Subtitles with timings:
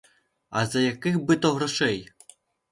[0.49, 2.09] Аз яких би то грошей?